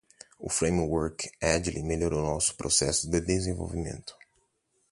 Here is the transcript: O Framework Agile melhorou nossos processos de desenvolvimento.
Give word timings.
O 0.39 0.49
Framework 0.49 1.25
Agile 1.43 1.83
melhorou 1.83 2.23
nossos 2.25 2.51
processos 2.53 3.05
de 3.05 3.21
desenvolvimento. 3.21 4.17